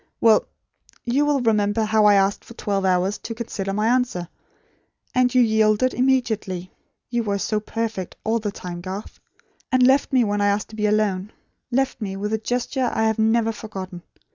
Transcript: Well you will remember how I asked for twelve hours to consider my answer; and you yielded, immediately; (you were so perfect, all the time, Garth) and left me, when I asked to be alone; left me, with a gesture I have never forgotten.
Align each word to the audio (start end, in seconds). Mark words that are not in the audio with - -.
Well 0.19 0.47
you 1.05 1.27
will 1.27 1.41
remember 1.41 1.83
how 1.83 2.05
I 2.05 2.15
asked 2.15 2.43
for 2.43 2.55
twelve 2.55 2.85
hours 2.85 3.19
to 3.19 3.35
consider 3.35 3.71
my 3.71 3.85
answer; 3.87 4.29
and 5.13 5.31
you 5.35 5.43
yielded, 5.43 5.93
immediately; 5.93 6.71
(you 7.11 7.21
were 7.21 7.37
so 7.37 7.59
perfect, 7.59 8.15
all 8.23 8.39
the 8.39 8.51
time, 8.51 8.81
Garth) 8.81 9.19
and 9.71 9.85
left 9.85 10.11
me, 10.11 10.23
when 10.23 10.41
I 10.41 10.47
asked 10.47 10.69
to 10.69 10.75
be 10.75 10.87
alone; 10.87 11.31
left 11.69 12.01
me, 12.01 12.15
with 12.17 12.33
a 12.33 12.39
gesture 12.39 12.89
I 12.91 13.03
have 13.03 13.19
never 13.19 13.51
forgotten. 13.51 14.01